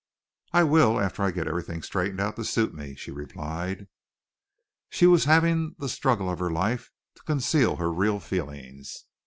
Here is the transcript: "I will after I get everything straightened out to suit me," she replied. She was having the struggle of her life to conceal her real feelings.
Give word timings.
"I 0.51 0.63
will 0.63 0.99
after 0.99 1.21
I 1.21 1.29
get 1.29 1.47
everything 1.47 1.83
straightened 1.83 2.19
out 2.19 2.35
to 2.37 2.43
suit 2.43 2.73
me," 2.73 2.95
she 2.95 3.11
replied. 3.11 3.85
She 4.89 5.05
was 5.05 5.25
having 5.25 5.75
the 5.77 5.87
struggle 5.89 6.27
of 6.27 6.39
her 6.39 6.49
life 6.49 6.89
to 7.17 7.21
conceal 7.23 7.75
her 7.75 7.93
real 7.93 8.19
feelings. 8.19 9.05